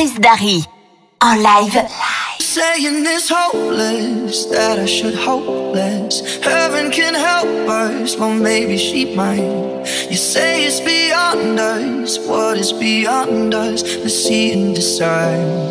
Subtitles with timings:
[0.00, 0.64] Chris Darry
[1.18, 1.86] en live.
[2.38, 6.38] Saying it's hopeless, that I should hope less.
[6.42, 9.84] Heaven can help us, well, maybe she might.
[10.10, 13.82] You say it's beyond us, what is beyond us?
[13.82, 15.68] Let's see and decide.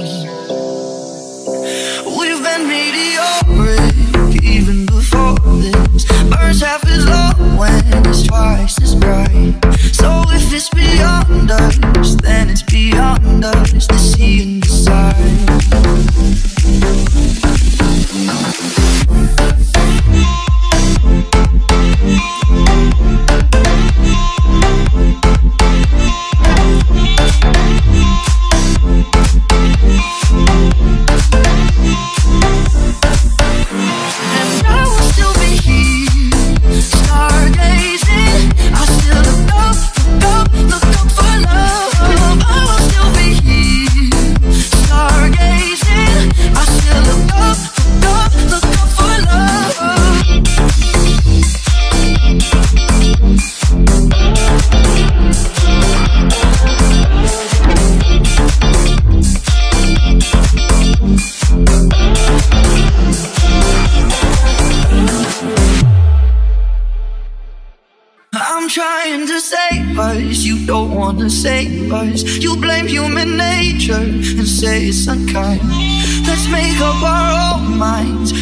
[2.05, 5.98] We've been meteoric even before this.
[6.29, 9.55] Burns half as long when it's twice as bright.
[9.93, 13.73] So if it's beyond us, then it's beyond us.
[13.73, 15.39] Let's see and decide.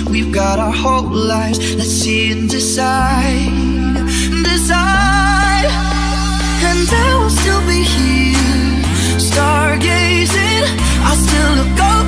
[0.10, 1.76] We've got our whole lives.
[1.76, 3.94] Let's see and decide.
[4.44, 5.68] Decide.
[6.70, 8.84] And I will still be here,
[9.20, 10.64] stargazing.
[11.04, 12.08] I'll still look up,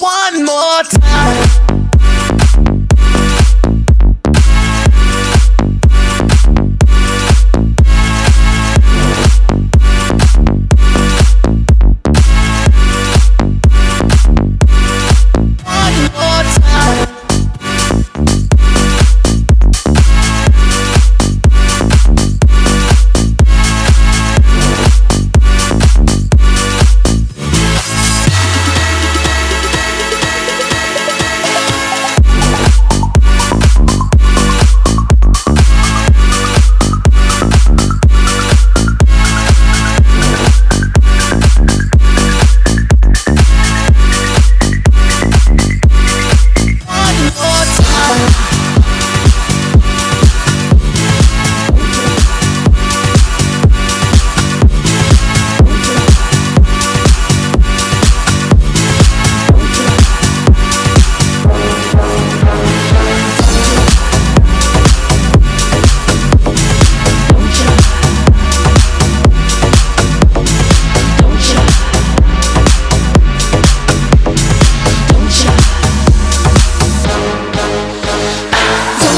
[0.00, 1.69] one more time.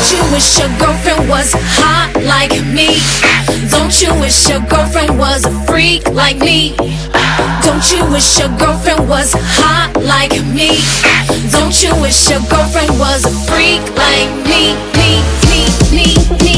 [0.02, 2.99] Don't you wish your girlfriend was hot like me?
[3.71, 6.75] Don't you wish your girlfriend was a freak like me?
[7.62, 10.82] Don't you wish your girlfriend was hot like me?
[11.52, 15.62] Don't you wish your girlfriend was a freak like me, me, me,
[15.94, 16.51] me, me?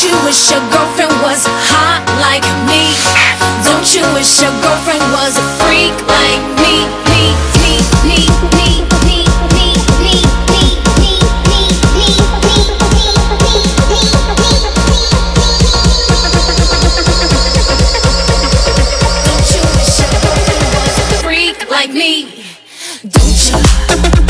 [0.00, 2.88] Don't you wish your girlfriend was hot like me?
[3.68, 6.88] Don't you wish your girlfriend was a freak like me?
[7.12, 7.76] Me, me,
[8.08, 8.24] me,
[8.56, 8.80] me.
[23.02, 24.29] Don't you?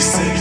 [0.00, 0.39] six.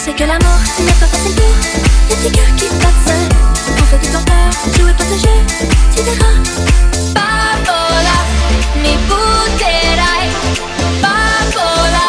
[0.00, 1.44] sais que l'amour n'est pas facile pour
[2.08, 3.12] les petits cœurs qui battent
[3.80, 5.38] On fait tout en peur, jouer passager,
[5.92, 6.16] etc.
[7.12, 8.16] Papola,
[8.82, 10.22] mi buterai
[11.02, 12.06] Papola,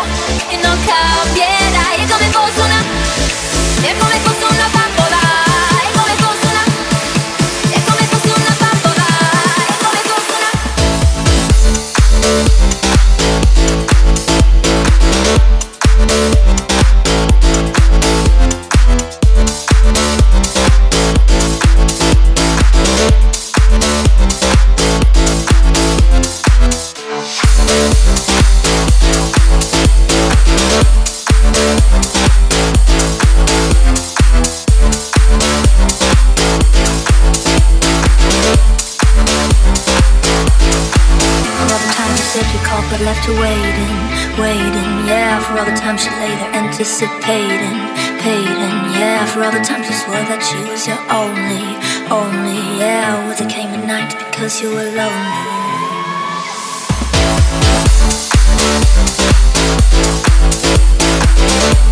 [0.52, 2.82] e non cambierai fosse una,
[4.24, 5.22] fosse una papola.
[5.84, 6.64] E come fosse una,
[7.76, 9.08] e come fosse una papola.
[9.68, 10.32] E come fosse
[12.40, 12.61] una
[43.22, 43.98] To waiting,
[44.42, 47.78] waiting, yeah, for all the time she lay there anticipating,
[48.18, 51.78] pating, yeah, for all the times she swore that she was your only,
[52.10, 55.52] only, yeah, well, there came a night because you were lonely.
[61.62, 61.91] Thank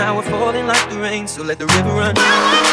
[0.00, 2.69] now we're falling like the rain, so let the river run.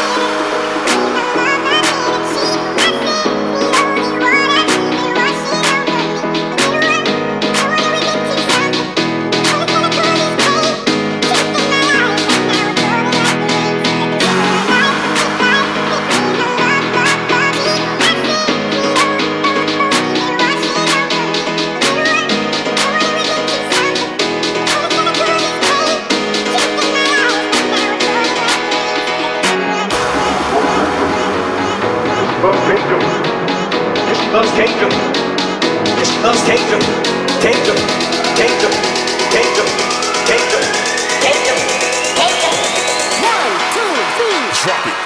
[44.64, 44.97] Drop it.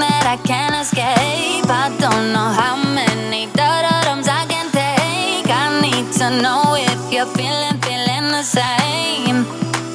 [0.00, 1.68] that I can't escape.
[1.68, 5.46] I don't know how many dotums I can take.
[5.50, 9.46] I need to know if you're feeling, feeling the same.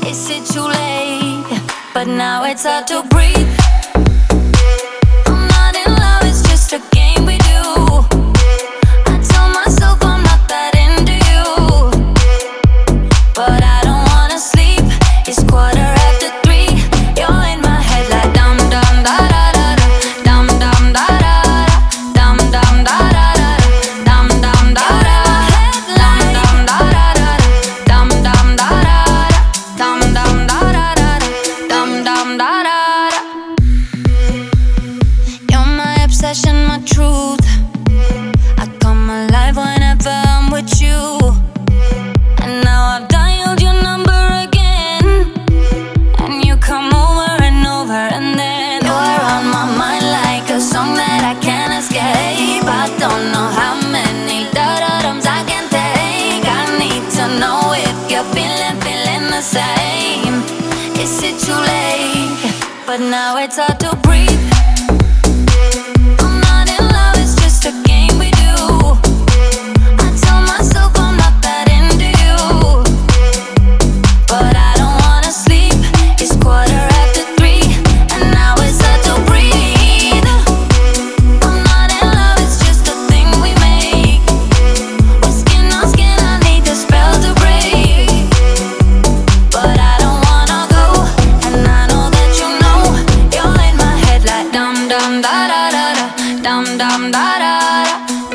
[0.05, 1.61] Is it too late?
[1.93, 3.58] But now it's hard to breathe.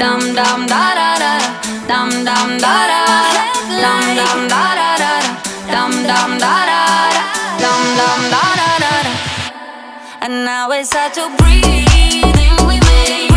[0.01, 1.33] dum dum da da da.
[1.91, 3.03] Dum dum da da.
[3.83, 5.13] Dum dum da da da.
[5.75, 6.81] Dum dum da da
[7.63, 9.13] dum dum da da da.
[10.23, 13.34] And now it's hard to breathe and we made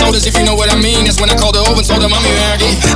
[0.00, 1.04] shoulders, if you know what I mean.
[1.04, 2.89] That's when I called her over told her, Mommy, where I get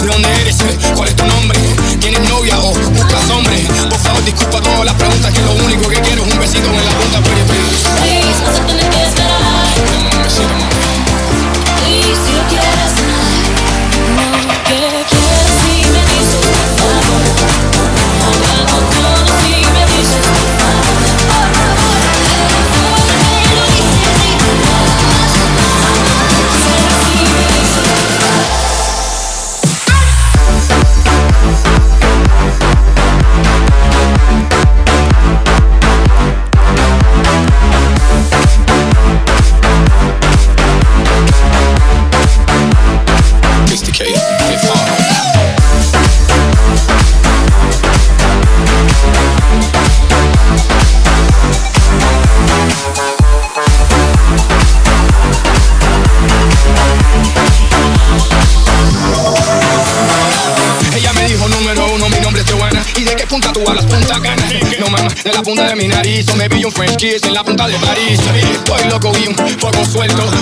[65.45, 66.29] punta de mi nariz.
[66.31, 68.19] O me pillo un French kiss en la punta del nariz.
[68.19, 70.34] Estoy loco y un poco suelto.